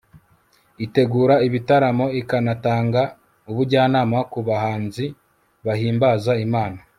itegura 0.85 1.35
ibitaramo, 1.47 2.05
ikanatanga 2.21 3.01
ubujyanama 3.49 4.17
ku 4.31 4.39
bahanzi 4.47 5.05
bahimbaza 5.65 6.31
imana 6.45 6.79